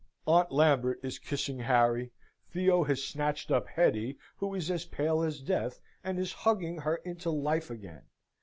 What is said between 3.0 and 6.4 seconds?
snatched up Hetty who is as pale as death, and is